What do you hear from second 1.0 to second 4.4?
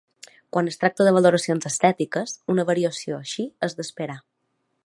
de valoracions estètiques, una variació així és d'esperar.